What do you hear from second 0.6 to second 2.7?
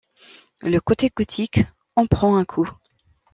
Le côté gothique en prend un coup.